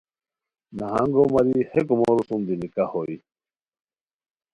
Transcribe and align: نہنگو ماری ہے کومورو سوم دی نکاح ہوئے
نہنگو 0.77 1.23
ماری 1.33 1.57
ہے 1.69 1.79
کومورو 1.87 2.21
سوم 2.27 2.41
دی 2.47 2.55
نکاح 2.61 2.89
ہوئے 2.93 3.17